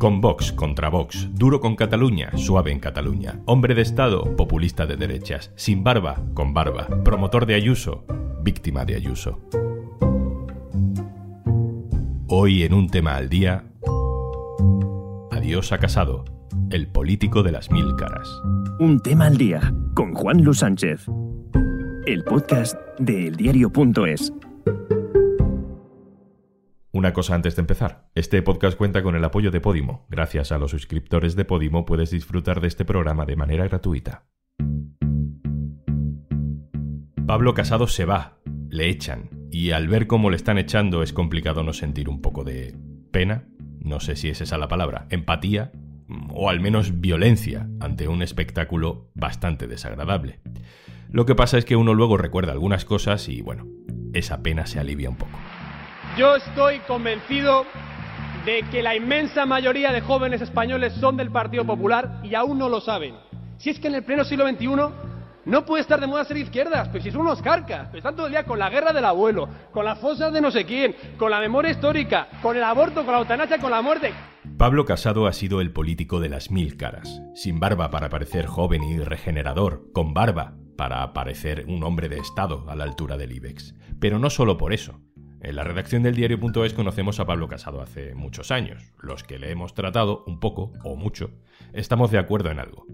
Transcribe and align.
Con 0.00 0.22
Vox 0.22 0.50
contra 0.52 0.88
Vox, 0.88 1.28
duro 1.34 1.60
con 1.60 1.76
Cataluña, 1.76 2.30
suave 2.34 2.72
en 2.72 2.80
Cataluña, 2.80 3.42
hombre 3.44 3.74
de 3.74 3.82
Estado, 3.82 4.34
populista 4.34 4.86
de 4.86 4.96
derechas, 4.96 5.52
sin 5.56 5.84
barba, 5.84 6.22
con 6.32 6.54
barba, 6.54 6.88
promotor 7.04 7.44
de 7.44 7.54
Ayuso, 7.54 8.06
víctima 8.42 8.86
de 8.86 8.94
Ayuso. 8.94 9.38
Hoy 12.28 12.62
en 12.62 12.72
un 12.72 12.88
tema 12.88 13.16
al 13.16 13.28
día, 13.28 13.66
adiós 15.32 15.70
a 15.70 15.76
Casado, 15.76 16.24
el 16.70 16.88
político 16.88 17.42
de 17.42 17.52
las 17.52 17.70
mil 17.70 17.94
caras. 17.96 18.26
Un 18.78 19.00
tema 19.00 19.26
al 19.26 19.36
día 19.36 19.74
con 19.92 20.14
Juan 20.14 20.42
Luis 20.42 20.60
Sánchez. 20.60 21.04
El 22.06 22.24
podcast 22.24 22.74
de 22.98 23.26
eldiario.es. 23.26 24.32
Una 26.92 27.12
cosa 27.12 27.36
antes 27.36 27.54
de 27.54 27.60
empezar. 27.60 28.10
Este 28.16 28.42
podcast 28.42 28.76
cuenta 28.76 29.04
con 29.04 29.14
el 29.14 29.24
apoyo 29.24 29.52
de 29.52 29.60
Podimo. 29.60 30.08
Gracias 30.10 30.50
a 30.50 30.58
los 30.58 30.72
suscriptores 30.72 31.36
de 31.36 31.44
Podimo 31.44 31.86
puedes 31.86 32.10
disfrutar 32.10 32.60
de 32.60 32.66
este 32.66 32.84
programa 32.84 33.26
de 33.26 33.36
manera 33.36 33.68
gratuita. 33.68 34.24
Pablo 37.28 37.54
Casado 37.54 37.86
se 37.86 38.04
va, 38.04 38.40
le 38.68 38.88
echan, 38.88 39.30
y 39.52 39.70
al 39.70 39.86
ver 39.86 40.08
cómo 40.08 40.30
le 40.30 40.36
están 40.36 40.58
echando 40.58 41.04
es 41.04 41.12
complicado 41.12 41.62
no 41.62 41.72
sentir 41.72 42.08
un 42.08 42.20
poco 42.20 42.42
de 42.42 42.74
pena, 43.12 43.44
no 43.78 44.00
sé 44.00 44.16
si 44.16 44.28
es 44.28 44.40
esa 44.40 44.58
la 44.58 44.66
palabra, 44.66 45.06
empatía, 45.10 45.70
o 46.30 46.50
al 46.50 46.58
menos 46.58 47.00
violencia 47.00 47.68
ante 47.78 48.08
un 48.08 48.20
espectáculo 48.20 49.12
bastante 49.14 49.68
desagradable. 49.68 50.40
Lo 51.08 51.24
que 51.24 51.36
pasa 51.36 51.56
es 51.56 51.64
que 51.64 51.76
uno 51.76 51.94
luego 51.94 52.16
recuerda 52.16 52.50
algunas 52.50 52.84
cosas 52.84 53.28
y 53.28 53.42
bueno, 53.42 53.68
esa 54.12 54.42
pena 54.42 54.66
se 54.66 54.80
alivia 54.80 55.08
un 55.08 55.16
poco. 55.16 55.38
Yo 56.16 56.34
estoy 56.34 56.80
convencido 56.80 57.64
de 58.44 58.62
que 58.70 58.82
la 58.82 58.96
inmensa 58.96 59.46
mayoría 59.46 59.92
de 59.92 60.00
jóvenes 60.00 60.40
españoles 60.40 60.92
son 60.94 61.16
del 61.16 61.30
Partido 61.30 61.64
Popular 61.64 62.20
y 62.24 62.34
aún 62.34 62.58
no 62.58 62.68
lo 62.68 62.80
saben. 62.80 63.14
Si 63.58 63.70
es 63.70 63.78
que 63.78 63.88
en 63.88 63.94
el 63.94 64.04
pleno 64.04 64.24
siglo 64.24 64.48
XXI 64.48 64.66
no 65.44 65.64
puede 65.64 65.82
estar 65.82 66.00
de 66.00 66.08
moda 66.08 66.24
ser 66.24 66.36
izquierdas, 66.36 66.88
pues 66.88 67.04
si 67.04 67.12
son 67.12 67.22
unos 67.22 67.40
carcas, 67.40 67.88
pues 67.90 67.98
están 67.98 68.16
todo 68.16 68.26
el 68.26 68.32
día 68.32 68.44
con 68.44 68.58
la 68.58 68.68
guerra 68.70 68.92
del 68.92 69.04
abuelo, 69.04 69.48
con 69.70 69.84
las 69.84 70.00
fosas 70.00 70.32
de 70.32 70.40
no 70.40 70.50
sé 70.50 70.64
quién, 70.64 70.96
con 71.16 71.30
la 71.30 71.38
memoria 71.38 71.70
histórica, 71.70 72.28
con 72.42 72.56
el 72.56 72.64
aborto, 72.64 73.04
con 73.04 73.12
la 73.12 73.20
eutanasia, 73.20 73.58
con 73.58 73.70
la 73.70 73.80
muerte. 73.80 74.12
Pablo 74.58 74.84
Casado 74.84 75.26
ha 75.26 75.32
sido 75.32 75.60
el 75.60 75.72
político 75.72 76.18
de 76.18 76.28
las 76.28 76.50
mil 76.50 76.76
caras, 76.76 77.22
sin 77.34 77.60
barba 77.60 77.90
para 77.90 78.08
parecer 78.08 78.46
joven 78.46 78.82
y 78.82 78.98
regenerador, 78.98 79.84
con 79.92 80.12
barba 80.12 80.54
para 80.76 81.12
parecer 81.12 81.66
un 81.68 81.84
hombre 81.84 82.08
de 82.08 82.18
Estado 82.18 82.64
a 82.68 82.74
la 82.74 82.84
altura 82.84 83.16
del 83.16 83.32
IBEX. 83.32 83.74
Pero 84.00 84.18
no 84.18 84.30
solo 84.30 84.56
por 84.56 84.72
eso. 84.72 84.98
En 85.42 85.56
la 85.56 85.64
redacción 85.64 86.02
del 86.02 86.14
diario.es 86.14 86.74
conocemos 86.74 87.18
a 87.18 87.26
Pablo 87.26 87.48
Casado 87.48 87.80
hace 87.80 88.14
muchos 88.14 88.50
años. 88.50 88.92
Los 89.00 89.24
que 89.24 89.38
le 89.38 89.50
hemos 89.50 89.72
tratado 89.72 90.22
un 90.26 90.38
poco 90.38 90.72
o 90.84 90.96
mucho, 90.96 91.30
estamos 91.72 92.10
de 92.10 92.18
acuerdo 92.18 92.50
en 92.50 92.58
algo. 92.58 92.86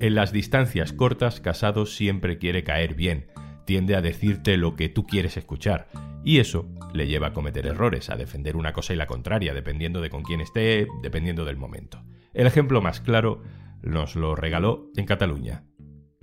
En 0.00 0.16
las 0.16 0.32
distancias 0.32 0.92
cortas, 0.92 1.40
Casado 1.40 1.86
siempre 1.86 2.38
quiere 2.38 2.64
caer 2.64 2.94
bien, 2.94 3.28
tiende 3.66 3.94
a 3.94 4.02
decirte 4.02 4.56
lo 4.56 4.74
que 4.74 4.88
tú 4.88 5.06
quieres 5.06 5.36
escuchar, 5.36 5.86
y 6.24 6.40
eso 6.40 6.68
le 6.92 7.06
lleva 7.06 7.28
a 7.28 7.32
cometer 7.32 7.66
errores, 7.66 8.10
a 8.10 8.16
defender 8.16 8.56
una 8.56 8.72
cosa 8.72 8.92
y 8.92 8.96
la 8.96 9.06
contraria, 9.06 9.54
dependiendo 9.54 10.00
de 10.00 10.10
con 10.10 10.24
quién 10.24 10.40
esté, 10.40 10.88
dependiendo 11.02 11.44
del 11.44 11.56
momento. 11.56 12.02
El 12.34 12.48
ejemplo 12.48 12.82
más 12.82 13.00
claro 13.00 13.42
nos 13.82 14.16
lo 14.16 14.34
regaló 14.34 14.90
en 14.96 15.06
Cataluña. 15.06 15.64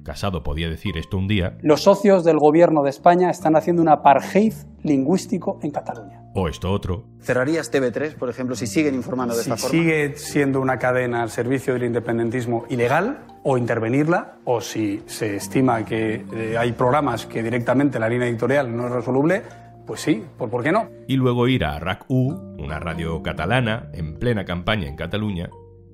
Casado 0.03 0.43
podía 0.43 0.69
decir 0.69 0.97
esto 0.97 1.17
un 1.17 1.27
día. 1.27 1.57
Los 1.61 1.83
socios 1.83 2.23
del 2.23 2.37
gobierno 2.37 2.83
de 2.83 2.89
España 2.89 3.29
están 3.29 3.55
haciendo 3.55 3.81
un 3.81 3.89
apartheid 3.89 4.53
lingüístico 4.83 5.59
en 5.61 5.71
Cataluña. 5.71 6.23
O 6.33 6.47
esto 6.47 6.71
otro. 6.71 7.05
¿Cerrarías 7.21 7.71
TV3, 7.71 8.15
por 8.15 8.29
ejemplo, 8.29 8.55
si 8.55 8.67
siguen 8.67 8.95
informando 8.95 9.35
de 9.35 9.43
si 9.43 9.49
esta 9.49 9.57
forma? 9.57 9.79
sigue 9.79 10.15
siendo 10.15 10.61
una 10.61 10.77
cadena 10.77 11.21
al 11.21 11.29
servicio 11.29 11.73
del 11.73 11.83
independentismo 11.83 12.65
ilegal, 12.69 13.25
o 13.43 13.57
intervenirla, 13.57 14.37
o 14.45 14.61
si 14.61 15.01
se 15.05 15.35
estima 15.35 15.83
que 15.85 16.25
eh, 16.33 16.57
hay 16.57 16.73
programas 16.73 17.25
que 17.25 17.41
directamente 17.41 17.99
la 17.99 18.09
línea 18.09 18.27
editorial 18.27 18.75
no 18.75 18.87
es 18.87 18.91
resoluble, 18.91 19.43
pues 19.85 20.01
sí, 20.01 20.23
¿por, 20.37 20.49
¿por 20.49 20.63
qué 20.63 20.71
no? 20.71 20.87
Y 21.07 21.15
luego 21.15 21.47
ir 21.47 21.65
a 21.65 21.79
RAC-U, 21.79 22.55
una 22.59 22.79
radio 22.79 23.23
catalana, 23.23 23.89
en 23.93 24.19
plena 24.19 24.45
campaña 24.45 24.87
en 24.87 24.95
Cataluña, 24.95 25.49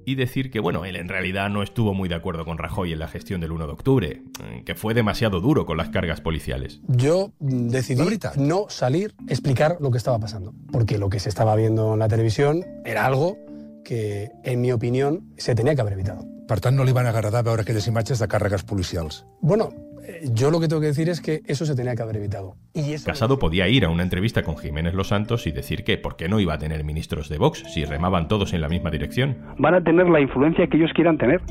y 0.06 0.16
decir 0.16 0.52
que, 0.52 0.60
bueno, 0.60 0.86
él 0.86 0.96
en 0.96 1.10
realidad 1.10 1.50
no 1.50 1.64
estuvo 1.64 1.94
muy 1.94 2.08
de 2.10 2.16
acuerdo 2.16 2.46
con 2.46 2.58
Rajoy 2.58 2.94
en 2.94 3.00
la 3.00 3.08
gestión 3.08 3.42
del 3.42 3.52
1 3.52 3.68
de 3.68 3.74
octubre, 3.74 4.22
que 4.66 4.76
fue 4.76 4.94
demasiado 4.94 5.42
duro 5.42 5.66
con 5.66 5.78
las 5.78 5.90
cargas 5.90 6.22
policiales. 6.22 6.82
Yo 6.88 7.32
decidí 7.40 8.04
no 8.38 8.66
salir 8.70 9.16
a 9.28 9.32
explicar 9.32 9.78
lo 9.80 9.92
que 9.92 9.98
estaba 9.98 10.20
pasando, 10.20 10.54
porque 10.72 10.98
lo 10.98 11.10
que 11.10 11.20
se 11.20 11.30
estaba 11.30 11.56
viendo 11.56 11.94
en 11.94 12.00
la 12.00 12.08
televisión 12.08 12.64
era 12.86 13.06
algo 13.06 13.38
que, 13.84 14.32
en 14.44 14.62
mi 14.62 14.72
opinión, 14.72 15.34
se 15.38 15.56
tenía 15.56 15.76
que 15.76 15.82
haber 15.82 15.94
evitado. 15.94 16.26
Per 16.46 16.60
tant, 16.62 16.76
no 16.78 16.86
li 16.86 16.94
van 16.94 17.08
agradar 17.10 17.42
veure 17.42 17.64
aquelles 17.66 17.88
imatges 17.90 18.20
de 18.22 18.28
càrregues 18.30 18.62
policials. 18.70 19.24
Bueno, 19.42 19.72
eh, 19.74 19.95
yo 20.34 20.52
lo 20.52 20.60
que 20.60 20.68
tengo 20.68 20.82
que 20.82 20.88
decir 20.88 21.10
es 21.10 21.22
que 21.22 21.42
eso 21.46 21.66
se 21.66 21.76
tenía 21.76 21.96
que 21.96 22.04
haber 22.04 22.18
evitado. 22.18 22.56
Y 22.74 22.94
eso 22.94 23.06
Casado 23.06 23.40
podía 23.40 23.68
ir 23.68 23.86
a 23.86 23.90
una 23.90 24.04
entrevista 24.04 24.44
con 24.44 24.58
Jiménez 24.58 24.94
Los 24.94 25.10
Santos 25.10 25.48
y 25.48 25.52
decir 25.52 25.84
que, 25.84 25.98
¿por 25.98 26.16
qué 26.16 26.28
no 26.30 26.40
iba 26.40 26.54
a 26.54 26.58
tener 26.58 26.84
ministros 26.84 27.30
de 27.30 27.38
Vox 27.38 27.64
si 27.74 27.86
remaban 27.86 28.28
todos 28.28 28.54
en 28.54 28.62
la 28.62 28.70
misma 28.70 28.92
dirección? 28.92 29.38
van 29.58 29.76
a 29.76 29.84
tener 29.84 30.08
la 30.10 30.20
influencia 30.20 30.68
que 30.68 30.78
ellos 30.78 30.92
quieran 30.94 31.18
tener 31.18 31.42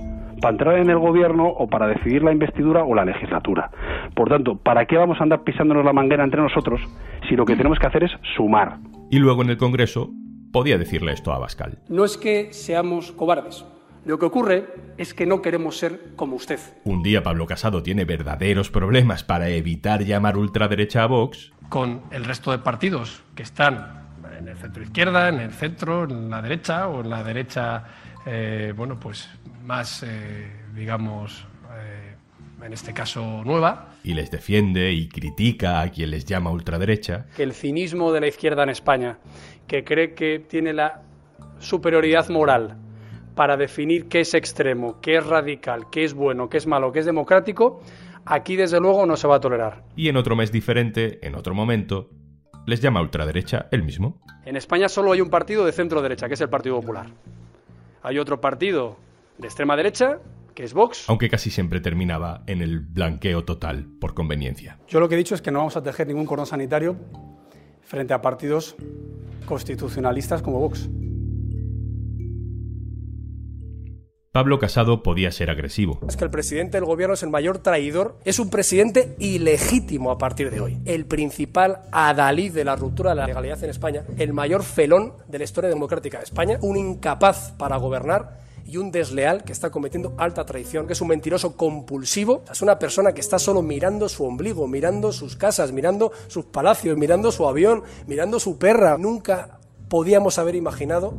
para 0.40 0.52
entrar 0.52 0.78
en 0.78 0.90
el 0.90 0.98
gobierno 0.98 1.48
o 1.48 1.66
para 1.66 1.86
decidir 1.86 2.22
la 2.22 2.32
investidura 2.32 2.84
o 2.84 2.94
la 2.94 3.04
legislatura. 3.04 3.70
Por 4.14 4.28
tanto, 4.28 4.56
¿para 4.56 4.86
qué 4.86 4.96
vamos 4.96 5.18
a 5.20 5.22
andar 5.22 5.42
pisándonos 5.42 5.84
la 5.84 5.92
manguera 5.92 6.24
entre 6.24 6.42
nosotros 6.42 6.80
si 7.28 7.36
lo 7.36 7.44
que 7.44 7.56
tenemos 7.56 7.78
que 7.78 7.86
hacer 7.86 8.04
es 8.04 8.10
sumar? 8.36 8.78
Y 9.10 9.18
luego 9.18 9.42
en 9.42 9.50
el 9.50 9.56
Congreso 9.56 10.10
podía 10.52 10.78
decirle 10.78 11.12
esto 11.12 11.32
a 11.32 11.38
Bascal. 11.38 11.78
No 11.88 12.04
es 12.04 12.16
que 12.16 12.52
seamos 12.52 13.12
cobardes. 13.12 13.64
Lo 14.04 14.18
que 14.18 14.26
ocurre 14.26 14.66
es 14.98 15.14
que 15.14 15.24
no 15.24 15.40
queremos 15.40 15.78
ser 15.78 16.12
como 16.14 16.36
usted. 16.36 16.60
Un 16.84 17.02
día 17.02 17.22
Pablo 17.22 17.46
Casado 17.46 17.82
tiene 17.82 18.04
verdaderos 18.04 18.70
problemas 18.70 19.24
para 19.24 19.48
evitar 19.48 20.04
llamar 20.04 20.36
ultraderecha 20.36 21.04
a 21.04 21.06
Vox. 21.06 21.52
Con 21.70 22.02
el 22.10 22.24
resto 22.24 22.50
de 22.50 22.58
partidos 22.58 23.22
que 23.34 23.42
están 23.42 24.04
en 24.38 24.48
el 24.48 24.56
centro 24.58 24.82
izquierda, 24.82 25.30
en 25.30 25.40
el 25.40 25.52
centro, 25.52 26.04
en 26.04 26.28
la 26.28 26.42
derecha 26.42 26.88
o 26.88 27.00
en 27.00 27.08
la 27.08 27.24
derecha, 27.24 27.84
eh, 28.26 28.74
bueno, 28.76 29.00
pues 29.00 29.30
más, 29.64 30.02
eh, 30.02 30.50
digamos, 30.74 31.46
eh, 31.74 32.14
en 32.62 32.72
este 32.74 32.92
caso 32.92 33.42
nueva. 33.42 33.94
Y 34.04 34.12
les 34.12 34.30
defiende 34.30 34.92
y 34.92 35.08
critica 35.08 35.80
a 35.80 35.88
quien 35.88 36.10
les 36.10 36.26
llama 36.26 36.50
ultraderecha. 36.50 37.24
Que 37.34 37.42
el 37.42 37.54
cinismo 37.54 38.12
de 38.12 38.20
la 38.20 38.26
izquierda 38.26 38.64
en 38.64 38.68
España, 38.68 39.18
que 39.66 39.82
cree 39.82 40.12
que 40.12 40.40
tiene 40.40 40.74
la 40.74 41.00
superioridad 41.58 42.28
moral 42.28 42.83
para 43.34 43.56
definir 43.56 44.08
qué 44.08 44.20
es 44.20 44.34
extremo, 44.34 45.00
qué 45.00 45.16
es 45.16 45.26
radical, 45.26 45.86
qué 45.90 46.04
es 46.04 46.14
bueno, 46.14 46.48
qué 46.48 46.58
es 46.58 46.66
malo, 46.66 46.92
qué 46.92 47.00
es 47.00 47.06
democrático, 47.06 47.80
aquí 48.24 48.56
desde 48.56 48.80
luego 48.80 49.06
no 49.06 49.16
se 49.16 49.26
va 49.26 49.36
a 49.36 49.40
tolerar. 49.40 49.84
Y 49.96 50.08
en 50.08 50.16
otro 50.16 50.36
mes 50.36 50.52
diferente, 50.52 51.18
en 51.26 51.34
otro 51.34 51.54
momento, 51.54 52.10
les 52.66 52.80
llama 52.80 53.00
ultraderecha 53.00 53.66
él 53.70 53.82
mismo. 53.82 54.20
En 54.44 54.56
España 54.56 54.88
solo 54.88 55.12
hay 55.12 55.20
un 55.20 55.30
partido 55.30 55.64
de 55.64 55.72
centro 55.72 56.00
derecha, 56.02 56.28
que 56.28 56.34
es 56.34 56.40
el 56.40 56.48
Partido 56.48 56.80
Popular. 56.80 57.06
Hay 58.02 58.18
otro 58.18 58.40
partido 58.40 58.96
de 59.38 59.46
extrema 59.46 59.76
derecha, 59.76 60.18
que 60.54 60.62
es 60.62 60.72
Vox. 60.72 61.08
Aunque 61.08 61.28
casi 61.28 61.50
siempre 61.50 61.80
terminaba 61.80 62.42
en 62.46 62.62
el 62.62 62.80
blanqueo 62.80 63.44
total, 63.44 63.86
por 64.00 64.14
conveniencia. 64.14 64.78
Yo 64.88 65.00
lo 65.00 65.08
que 65.08 65.16
he 65.16 65.18
dicho 65.18 65.34
es 65.34 65.42
que 65.42 65.50
no 65.50 65.58
vamos 65.58 65.76
a 65.76 65.82
tejer 65.82 66.06
ningún 66.06 66.26
cordón 66.26 66.46
sanitario 66.46 66.96
frente 67.82 68.14
a 68.14 68.22
partidos 68.22 68.76
constitucionalistas 69.46 70.42
como 70.42 70.60
Vox. 70.60 70.88
Pablo 74.34 74.58
Casado 74.58 75.04
podía 75.04 75.30
ser 75.30 75.48
agresivo. 75.48 76.00
Es 76.08 76.16
que 76.16 76.24
el 76.24 76.30
presidente 76.30 76.76
del 76.76 76.86
gobierno 76.86 77.14
es 77.14 77.22
el 77.22 77.30
mayor 77.30 77.58
traidor, 77.58 78.18
es 78.24 78.40
un 78.40 78.50
presidente 78.50 79.14
ilegítimo 79.20 80.10
a 80.10 80.18
partir 80.18 80.50
de 80.50 80.58
hoy. 80.58 80.76
El 80.86 81.06
principal 81.06 81.82
adalid 81.92 82.52
de 82.52 82.64
la 82.64 82.74
ruptura 82.74 83.10
de 83.10 83.14
la 83.14 83.28
legalidad 83.28 83.62
en 83.62 83.70
España, 83.70 84.02
el 84.18 84.32
mayor 84.32 84.64
felón 84.64 85.12
de 85.28 85.38
la 85.38 85.44
historia 85.44 85.70
democrática 85.70 86.18
de 86.18 86.24
España, 86.24 86.58
un 86.62 86.76
incapaz 86.76 87.52
para 87.52 87.76
gobernar 87.76 88.40
y 88.66 88.76
un 88.78 88.90
desleal 88.90 89.44
que 89.44 89.52
está 89.52 89.70
cometiendo 89.70 90.16
alta 90.18 90.44
traición, 90.44 90.88
que 90.88 90.94
es 90.94 91.00
un 91.00 91.06
mentiroso 91.06 91.56
compulsivo, 91.56 92.42
es 92.50 92.60
una 92.60 92.76
persona 92.76 93.12
que 93.12 93.20
está 93.20 93.38
solo 93.38 93.62
mirando 93.62 94.08
su 94.08 94.24
ombligo, 94.24 94.66
mirando 94.66 95.12
sus 95.12 95.36
casas, 95.36 95.70
mirando 95.70 96.10
sus 96.26 96.46
palacios, 96.46 96.98
mirando 96.98 97.30
su 97.30 97.46
avión, 97.46 97.84
mirando 98.08 98.40
su 98.40 98.58
perra. 98.58 98.98
Nunca 98.98 99.60
podíamos 99.88 100.40
haber 100.40 100.56
imaginado 100.56 101.14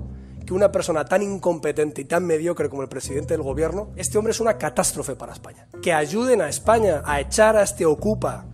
que 0.45 0.53
una 0.53 0.71
persona 0.71 1.05
tan 1.05 1.21
incompetente 1.21 2.01
y 2.01 2.05
tan 2.05 2.25
mediocre 2.25 2.69
como 2.69 2.83
el 2.83 2.89
presidente 2.89 3.33
del 3.33 3.43
gobierno, 3.43 3.91
este 3.95 4.17
hombre 4.17 4.31
es 4.31 4.39
una 4.39 4.57
catástrofe 4.57 5.15
para 5.15 5.33
España. 5.33 5.67
Que 5.81 5.93
ayuden 5.93 6.41
a 6.41 6.49
España 6.49 7.01
a 7.05 7.19
echar 7.19 7.57
a 7.57 7.63
este 7.63 7.85
ocupa, 7.85 8.45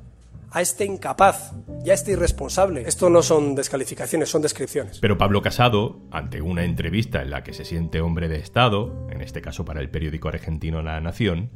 a 0.52 0.62
este 0.62 0.86
incapaz 0.86 1.54
y 1.84 1.90
a 1.90 1.94
este 1.94 2.12
irresponsable. 2.12 2.84
Esto 2.88 3.10
no 3.10 3.22
son 3.22 3.56
descalificaciones, 3.56 4.30
son 4.30 4.42
descripciones. 4.42 5.00
Pero 5.00 5.18
Pablo 5.18 5.42
Casado, 5.42 6.00
ante 6.12 6.42
una 6.42 6.64
entrevista 6.64 7.22
en 7.22 7.30
la 7.30 7.44
que 7.44 7.54
se 7.54 7.66
siente 7.66 8.02
hombre 8.02 8.28
de 8.28 8.38
Estado, 8.38 9.08
en 9.10 9.22
este 9.22 9.42
caso 9.42 9.66
para 9.66 9.82
el 9.82 9.90
periódico 9.90 10.30
argentino 10.30 10.82
La 10.82 11.00
Nación, 11.02 11.50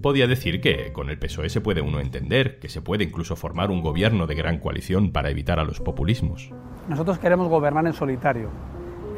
podía 0.00 0.26
decir 0.26 0.60
que 0.60 0.92
con 0.92 1.10
el 1.10 1.18
PSOE 1.18 1.48
se 1.48 1.60
puede 1.60 1.80
uno 1.80 2.00
entender, 2.00 2.58
que 2.58 2.68
se 2.68 2.80
puede 2.80 3.04
incluso 3.04 3.36
formar 3.36 3.70
un 3.70 3.82
gobierno 3.82 4.26
de 4.26 4.34
gran 4.34 4.58
coalición 4.58 5.12
para 5.12 5.30
evitar 5.30 5.58
a 5.58 5.64
los 5.64 5.80
populismos. 5.80 6.50
Nosotros 6.88 7.18
queremos 7.18 7.48
gobernar 7.48 7.86
en 7.86 7.92
solitario. 7.92 8.50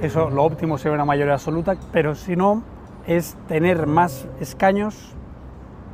Eso 0.02 0.30
lo 0.30 0.42
óptimo 0.42 0.78
sería 0.78 0.94
una 0.94 1.04
mayoría 1.04 1.34
absoluta, 1.34 1.76
pero 1.92 2.14
si 2.16 2.34
no, 2.34 2.62
es 3.06 3.36
tener 3.46 3.86
más 3.86 4.26
escaños 4.40 5.14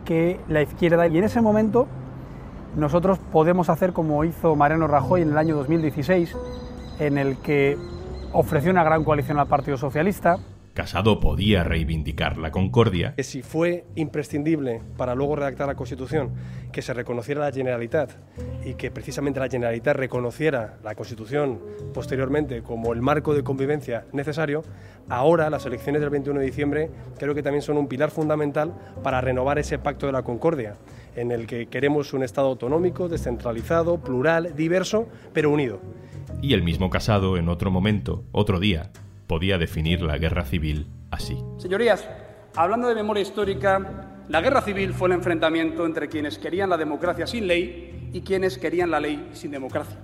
que 0.07 0.41
la 0.49 0.63
izquierda. 0.63 1.07
Y 1.07 1.19
en 1.19 1.25
ese 1.25 1.43
momento 1.43 1.87
nosotros 2.75 3.19
podemos 3.19 3.69
hacer 3.69 3.93
como 3.93 4.25
hizo 4.25 4.57
Mariano 4.57 4.87
Rajoy 4.87 5.23
en 5.23 5.31
el 5.31 5.39
año 5.39 5.55
2016, 5.57 6.35
en 7.01 7.19
el 7.19 7.37
que 7.37 7.77
ofreció 8.33 8.71
una 8.71 8.83
gran 8.83 9.05
coalición 9.05 9.39
al 9.39 9.47
Partido 9.47 9.77
Socialista, 9.77 10.39
Casado 10.79 11.19
podía 11.19 11.65
reivindicar 11.65 12.39
la 12.39 12.53
concordia. 12.53 13.15
Que 13.17 13.25
si 13.25 13.43
fue 13.43 13.85
imprescindible 13.97 14.81
para 14.97 15.17
luego 15.17 15.35
redactar 15.35 15.67
la 15.67 15.75
Constitución 15.75 16.31
que 16.71 16.83
se 16.83 16.95
reconociera 16.95 17.41
la 17.41 17.51
Generalitat 17.51 18.13
y 18.65 18.75
que 18.75 18.93
precisamente 18.93 19.41
la 19.41 19.49
Generalitat 19.49 19.97
reconociera 19.97 20.79
la 20.85 20.95
Constitución 20.95 21.59
posteriormente 21.93 22.63
como 22.63 22.93
el 22.93 23.03
marco 23.03 23.35
de 23.35 23.43
convivencia 23.43 24.05
necesario, 24.13 24.63
ahora 25.09 25.51
las 25.51 25.67
elecciones 25.67 26.01
del 26.01 26.11
21 26.11 26.39
de 26.39 26.47
diciembre 26.47 26.91
creo 27.19 27.35
que 27.35 27.43
también 27.43 27.63
son 27.63 27.77
un 27.77 27.89
pilar 27.89 28.13
fundamental 28.13 28.73
para 29.03 29.21
renovar 29.21 29.59
ese 29.59 29.81
pacto 29.81 30.07
de 30.07 30.13
la 30.13 30.23
concordia 30.23 30.77
en 31.17 31.33
el 31.33 31.49
que 31.49 31.67
queremos 31.67 32.13
un 32.13 32.23
Estado 32.23 32.47
autonómico, 32.47 33.09
descentralizado, 33.09 33.99
plural, 33.99 34.55
diverso, 34.55 35.09
pero 35.33 35.51
unido. 35.51 35.81
Y 36.41 36.55
el 36.55 36.63
mismo 36.63 36.89
Casado, 36.89 37.37
en 37.37 37.49
otro 37.49 37.73
momento, 37.73 38.23
otro 38.31 38.61
día, 38.61 38.93
podía 39.29 39.59
definir 39.59 40.03
la 40.03 40.19
guerra 40.19 40.45
civil 40.45 40.89
así. 41.13 41.39
Señorías, 41.59 42.09
hablando 42.57 42.89
de 42.89 42.97
memoria 42.97 43.23
histórica, 43.23 44.25
la 44.29 44.41
guerra 44.41 44.63
civil 44.63 44.93
fue 44.93 45.09
el 45.09 45.15
enfrentamiento 45.15 45.87
entre 45.87 46.09
quienes 46.09 46.39
querían 46.39 46.71
la 46.71 46.77
democracia 46.77 47.27
sin 47.27 47.47
ley 47.47 48.11
y 48.13 48.23
quienes 48.23 48.59
querían 48.59 48.91
la 48.91 48.99
ley 48.99 49.29
sin 49.33 49.53
democracia. 49.53 49.99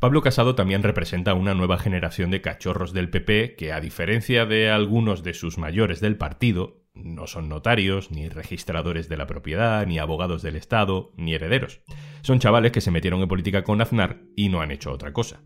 Pablo 0.00 0.20
Casado 0.20 0.56
también 0.56 0.82
representa 0.82 1.34
una 1.34 1.54
nueva 1.54 1.78
generación 1.78 2.32
de 2.32 2.40
cachorros 2.40 2.92
del 2.92 3.08
PP 3.08 3.54
que, 3.54 3.72
a 3.72 3.80
diferencia 3.80 4.46
de 4.46 4.68
algunos 4.68 5.22
de 5.22 5.32
sus 5.32 5.58
mayores 5.58 6.00
del 6.00 6.16
partido, 6.16 6.82
no 6.92 7.28
son 7.28 7.48
notarios, 7.48 8.10
ni 8.10 8.28
registradores 8.28 9.08
de 9.08 9.16
la 9.16 9.28
propiedad, 9.28 9.86
ni 9.86 10.00
abogados 10.00 10.42
del 10.42 10.56
Estado, 10.56 11.12
ni 11.16 11.34
herederos. 11.34 11.82
Son 12.22 12.40
chavales 12.40 12.72
que 12.72 12.80
se 12.80 12.90
metieron 12.90 13.20
en 13.20 13.28
política 13.28 13.62
con 13.62 13.80
Aznar 13.80 14.22
y 14.34 14.48
no 14.48 14.60
han 14.60 14.72
hecho 14.72 14.90
otra 14.90 15.12
cosa 15.12 15.42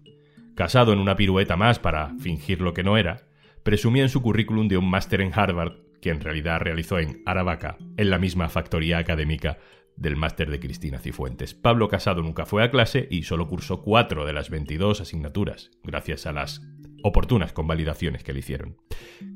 casado 0.56 0.92
en 0.92 0.98
una 0.98 1.16
pirueta 1.16 1.56
más 1.56 1.78
para 1.78 2.14
fingir 2.18 2.60
lo 2.60 2.74
que 2.74 2.82
no 2.82 2.96
era, 2.96 3.28
presumía 3.62 4.02
en 4.02 4.08
su 4.08 4.22
currículum 4.22 4.66
de 4.66 4.78
un 4.78 4.88
máster 4.90 5.20
en 5.20 5.32
Harvard 5.32 5.74
que 6.00 6.10
en 6.10 6.20
realidad 6.20 6.60
realizó 6.60 6.98
en 6.98 7.22
Aravaca, 7.26 7.76
en 7.96 8.10
la 8.10 8.18
misma 8.18 8.48
factoría 8.48 8.98
académica 8.98 9.58
del 9.96 10.16
máster 10.16 10.50
de 10.50 10.58
Cristina 10.58 10.98
Cifuentes. 10.98 11.54
Pablo 11.54 11.88
Casado 11.88 12.22
nunca 12.22 12.46
fue 12.46 12.62
a 12.62 12.70
clase 12.70 13.06
y 13.10 13.22
solo 13.22 13.48
cursó 13.48 13.82
cuatro 13.82 14.24
de 14.26 14.32
las 14.32 14.50
22 14.50 15.00
asignaturas, 15.00 15.70
gracias 15.84 16.26
a 16.26 16.32
las 16.32 16.62
oportunas 17.02 17.52
convalidaciones 17.52 18.24
que 18.24 18.32
le 18.32 18.40
hicieron. 18.40 18.78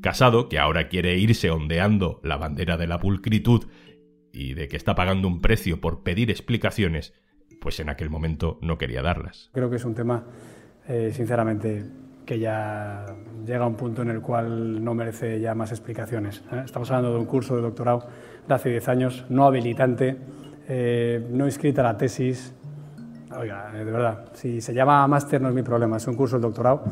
Casado, 0.01 0.49
que 0.49 0.59
ahora 0.59 0.89
quiere 0.89 1.17
irse 1.19 1.51
ondeando 1.51 2.21
la 2.25 2.37
bandera 2.37 2.77
de 2.77 2.87
la 2.87 2.99
pulcritud 2.99 3.67
y 4.33 4.55
de 4.55 4.69
que 4.69 4.77
está 4.77 4.95
pagando 4.95 5.29
un 5.29 5.41
precio 5.41 5.81
por 5.81 6.03
pedir 6.03 6.31
explicaciones, 6.31 7.15
pues 7.61 7.79
en 7.79 7.91
aquel 7.91 8.09
momento 8.09 8.59
no 8.63 8.79
quería 8.79 9.03
darlas. 9.03 9.51
Creo 9.53 9.71
que 9.71 9.77
es 9.77 9.85
un 9.85 9.95
tema 9.95 10.27
eh, 10.93 11.13
sinceramente, 11.15 11.85
que 12.27 12.41
ya 12.41 13.07
llega 13.47 13.63
a 13.63 13.67
un 13.69 13.77
punto 13.77 14.03
en 14.03 14.11
el 14.11 14.21
cual 14.21 14.83
no 14.83 14.93
merece 14.93 15.39
ya 15.41 15.55
más 15.55 15.71
explicaciones. 15.71 16.43
¿eh? 16.51 16.63
Estamos 16.65 16.91
hablando 16.91 17.15
de 17.15 17.21
un 17.21 17.27
curso 17.27 17.55
de 17.55 17.63
doctorado 17.63 18.09
de 18.49 18.53
hace 18.53 18.71
10 18.71 18.89
años, 18.89 19.25
no 19.29 19.47
habilitante, 19.47 20.17
eh, 20.67 21.25
no 21.31 21.47
inscrita 21.47 21.85
la 21.85 21.97
tesis. 21.97 22.53
Oiga, 23.39 23.71
de 23.71 23.85
verdad, 23.85 24.33
si 24.33 24.61
se 24.61 24.75
llama 24.75 25.07
máster 25.07 25.41
no 25.41 25.49
es 25.49 25.55
mi 25.55 25.63
problema, 25.63 25.97
es 25.99 26.09
un 26.09 26.17
curso 26.17 26.39
de 26.39 26.43
doctorado, 26.43 26.83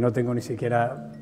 no 0.00 0.12
tengo 0.12 0.34
ni 0.34 0.40
siquiera 0.40 1.12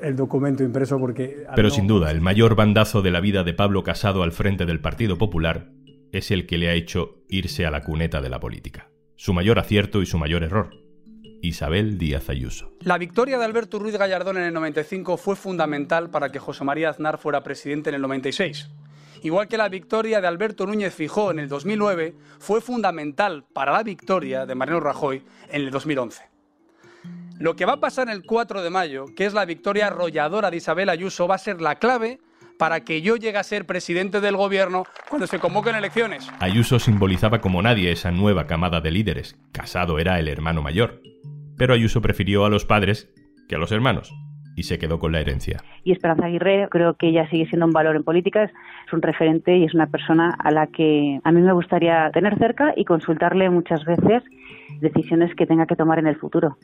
el 0.00 0.14
documento 0.14 0.62
impreso 0.62 0.96
porque... 1.00 1.44
Pero 1.56 1.70
sin 1.70 1.88
duda, 1.88 2.12
el 2.12 2.20
mayor 2.20 2.54
bandazo 2.54 3.02
de 3.02 3.10
la 3.10 3.18
vida 3.18 3.42
de 3.42 3.54
Pablo 3.54 3.82
Casado 3.82 4.22
al 4.22 4.30
frente 4.30 4.64
del 4.64 4.80
Partido 4.80 5.18
Popular 5.18 5.72
es 6.12 6.30
el 6.30 6.46
que 6.46 6.58
le 6.58 6.68
ha 6.68 6.74
hecho 6.74 7.24
irse 7.28 7.66
a 7.66 7.72
la 7.72 7.82
cuneta 7.82 8.20
de 8.20 8.28
la 8.28 8.38
política. 8.38 8.90
Su 9.16 9.32
mayor 9.32 9.58
acierto 9.58 10.00
y 10.00 10.06
su 10.06 10.16
mayor 10.16 10.44
error. 10.44 10.87
Isabel 11.42 11.98
Díaz 11.98 12.28
Ayuso. 12.28 12.72
La 12.80 12.98
victoria 12.98 13.38
de 13.38 13.44
Alberto 13.44 13.78
Ruiz 13.78 13.96
Gallardón 13.96 14.38
en 14.38 14.44
el 14.44 14.54
95 14.54 15.16
fue 15.16 15.36
fundamental 15.36 16.10
para 16.10 16.30
que 16.30 16.38
José 16.38 16.64
María 16.64 16.90
Aznar 16.90 17.18
fuera 17.18 17.42
presidente 17.42 17.90
en 17.90 17.96
el 17.96 18.02
96. 18.02 18.68
Igual 19.22 19.48
que 19.48 19.56
la 19.56 19.68
victoria 19.68 20.20
de 20.20 20.26
Alberto 20.28 20.66
Núñez 20.66 20.94
Fijó 20.94 21.30
en 21.30 21.40
el 21.40 21.48
2009 21.48 22.14
fue 22.38 22.60
fundamental 22.60 23.44
para 23.52 23.72
la 23.72 23.82
victoria 23.82 24.46
de 24.46 24.54
Mariano 24.54 24.80
Rajoy 24.80 25.24
en 25.50 25.62
el 25.62 25.70
2011. 25.70 26.22
Lo 27.38 27.54
que 27.54 27.64
va 27.64 27.74
a 27.74 27.80
pasar 27.80 28.08
el 28.08 28.24
4 28.24 28.62
de 28.62 28.70
mayo, 28.70 29.06
que 29.16 29.24
es 29.24 29.32
la 29.32 29.44
victoria 29.44 29.88
arrolladora 29.88 30.50
de 30.50 30.56
Isabel 30.56 30.88
Ayuso, 30.88 31.28
va 31.28 31.36
a 31.36 31.38
ser 31.38 31.60
la 31.60 31.76
clave 31.76 32.18
para 32.58 32.80
que 32.80 33.02
yo 33.02 33.16
llegue 33.16 33.38
a 33.38 33.44
ser 33.44 33.66
presidente 33.66 34.20
del 34.20 34.36
gobierno 34.36 34.84
cuando 35.08 35.26
se 35.26 35.38
convoquen 35.38 35.76
elecciones. 35.76 36.28
Ayuso 36.40 36.78
simbolizaba 36.78 37.40
como 37.40 37.62
nadie 37.62 37.92
esa 37.92 38.10
nueva 38.10 38.46
camada 38.46 38.80
de 38.80 38.90
líderes. 38.90 39.36
Casado 39.52 39.98
era 39.98 40.18
el 40.18 40.28
hermano 40.28 40.62
mayor 40.62 41.00
pero 41.58 41.74
Ayuso 41.74 42.00
prefirió 42.00 42.46
a 42.46 42.50
los 42.50 42.64
padres 42.64 43.12
que 43.48 43.56
a 43.56 43.58
los 43.58 43.72
hermanos 43.72 44.14
y 44.56 44.62
se 44.64 44.78
quedó 44.78 44.98
con 44.98 45.12
la 45.12 45.20
herencia. 45.20 45.62
Y 45.84 45.92
Esperanza 45.92 46.26
Aguirre 46.26 46.68
creo 46.70 46.94
que 46.94 47.08
ella 47.08 47.28
sigue 47.30 47.46
siendo 47.46 47.66
un 47.66 47.72
valor 47.72 47.94
en 47.94 48.02
política, 48.02 48.44
es 48.44 48.92
un 48.92 49.02
referente 49.02 49.56
y 49.56 49.64
es 49.64 49.74
una 49.74 49.86
persona 49.86 50.34
a 50.38 50.50
la 50.50 50.66
que 50.66 51.20
a 51.22 51.32
mí 51.32 51.40
me 51.40 51.52
gustaría 51.52 52.10
tener 52.12 52.38
cerca 52.38 52.72
y 52.76 52.84
consultarle 52.84 53.50
muchas 53.50 53.84
veces 53.84 54.22
decisiones 54.80 55.34
que 55.36 55.46
tenga 55.46 55.66
que 55.66 55.76
tomar 55.76 55.98
en 55.98 56.06
el 56.08 56.16
futuro. 56.16 56.56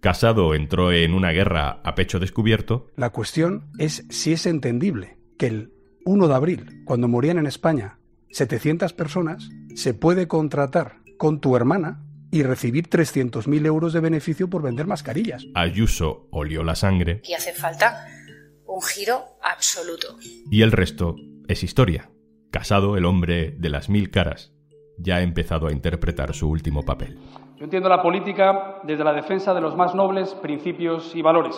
Casado 0.00 0.54
entró 0.54 0.92
en 0.92 1.14
una 1.14 1.30
guerra 1.30 1.80
a 1.84 1.94
pecho 1.94 2.18
descubierto. 2.18 2.86
La 2.96 3.10
cuestión 3.10 3.66
es 3.78 4.06
si 4.08 4.32
es 4.32 4.46
entendible 4.46 5.21
que 5.38 5.46
el 5.46 5.72
1 6.04 6.28
de 6.28 6.34
abril, 6.34 6.82
cuando 6.84 7.08
morían 7.08 7.38
en 7.38 7.46
España 7.46 7.98
700 8.30 8.92
personas, 8.92 9.48
se 9.74 9.94
puede 9.94 10.26
contratar 10.28 10.96
con 11.18 11.40
tu 11.40 11.56
hermana 11.56 12.04
y 12.30 12.42
recibir 12.42 12.88
300.000 12.88 13.66
euros 13.66 13.92
de 13.92 14.00
beneficio 14.00 14.48
por 14.48 14.62
vender 14.62 14.86
mascarillas. 14.86 15.44
Ayuso 15.54 16.28
olió 16.30 16.64
la 16.64 16.74
sangre. 16.74 17.20
Y 17.24 17.34
hace 17.34 17.52
falta 17.52 18.06
un 18.66 18.80
giro 18.82 19.22
absoluto. 19.42 20.16
Y 20.50 20.62
el 20.62 20.72
resto 20.72 21.16
es 21.46 21.62
historia. 21.62 22.10
Casado, 22.50 22.96
el 22.96 23.04
hombre 23.04 23.54
de 23.58 23.68
las 23.68 23.90
mil 23.90 24.10
caras, 24.10 24.52
ya 24.96 25.16
ha 25.16 25.22
empezado 25.22 25.66
a 25.66 25.72
interpretar 25.72 26.34
su 26.34 26.48
último 26.48 26.84
papel. 26.84 27.18
Yo 27.56 27.64
entiendo 27.64 27.88
la 27.88 28.02
política 28.02 28.80
desde 28.84 29.04
la 29.04 29.12
defensa 29.12 29.52
de 29.54 29.60
los 29.60 29.76
más 29.76 29.94
nobles 29.94 30.30
principios 30.36 31.14
y 31.14 31.22
valores, 31.22 31.54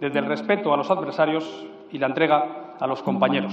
desde 0.00 0.18
el 0.18 0.26
respeto 0.26 0.72
a 0.72 0.76
los 0.76 0.90
adversarios 0.90 1.66
y 1.92 1.98
la 1.98 2.06
entrega 2.06 2.63
a 2.80 2.86
los 2.86 3.02
compañeros. 3.02 3.52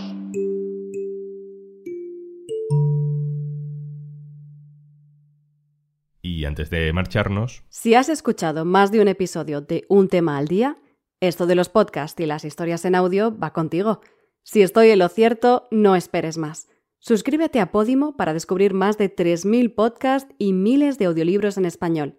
Y 6.22 6.46
antes 6.46 6.70
de 6.70 6.92
marcharnos... 6.94 7.64
Si 7.70 7.96
has 7.96 8.10
escuchado 8.10 8.66
más 8.66 8.92
de 8.92 9.02
un 9.02 9.08
episodio 9.08 9.62
de 9.62 9.86
Un 9.90 10.08
tema 10.08 10.38
al 10.38 10.48
día, 10.48 10.78
esto 11.20 11.46
de 11.46 11.56
los 11.56 11.70
podcasts 11.70 12.20
y 12.20 12.26
las 12.26 12.46
historias 12.46 12.86
en 12.86 12.96
audio 12.96 13.38
va 13.38 13.54
contigo. 13.54 14.02
Si 14.44 14.62
estoy 14.62 14.90
en 14.90 15.00
lo 15.00 15.08
cierto, 15.08 15.68
no 15.72 15.96
esperes 15.96 16.38
más. 16.38 16.68
Suscríbete 17.00 17.60
a 17.60 17.72
Podimo 17.72 18.16
para 18.16 18.34
descubrir 18.34 18.74
más 18.74 18.98
de 18.98 19.16
3.000 19.16 19.74
podcasts 19.74 20.34
y 20.38 20.54
miles 20.54 21.00
de 21.00 21.06
audiolibros 21.06 21.58
en 21.58 21.66
español. 21.66 22.18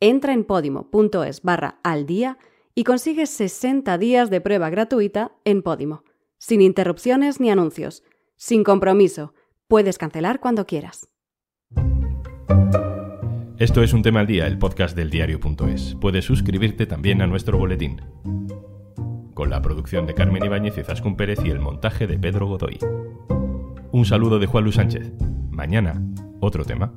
Entra 0.00 0.32
en 0.32 0.44
podimo.es 0.44 1.42
barra 1.42 1.78
al 1.82 2.06
día 2.06 2.38
y 2.74 2.84
consigues 2.84 3.30
60 3.30 3.96
días 3.98 4.28
de 4.28 4.40
prueba 4.40 4.68
gratuita 4.68 5.32
en 5.44 5.62
Podimo, 5.62 6.04
sin 6.38 6.62
interrupciones 6.62 7.40
ni 7.40 7.50
anuncios, 7.50 8.02
sin 8.36 8.64
compromiso. 8.64 9.34
Puedes 9.68 9.98
cancelar 9.98 10.40
cuando 10.40 10.66
quieras. 10.66 11.08
Esto 13.58 13.82
es 13.82 13.94
Un 13.94 14.02
tema 14.02 14.20
al 14.20 14.26
día, 14.26 14.46
el 14.46 14.58
podcast 14.58 14.94
del 14.94 15.08
diario.es. 15.08 15.96
Puedes 15.98 16.26
suscribirte 16.26 16.86
también 16.86 17.22
a 17.22 17.26
nuestro 17.26 17.56
boletín. 17.56 18.02
Con 19.32 19.48
la 19.48 19.62
producción 19.62 20.06
de 20.06 20.14
Carmen 20.14 20.44
Ibáñez 20.44 20.76
y 20.76 20.84
Zascún 20.84 21.16
Pérez 21.16 21.38
y 21.44 21.50
el 21.50 21.60
montaje 21.60 22.06
de 22.06 22.18
Pedro 22.18 22.46
Godoy. 22.46 22.78
Un 23.92 24.04
saludo 24.04 24.38
de 24.38 24.46
Juan 24.46 24.64
Luis 24.64 24.76
Sánchez. 24.76 25.10
Mañana, 25.50 26.02
otro 26.40 26.66
tema. 26.66 26.92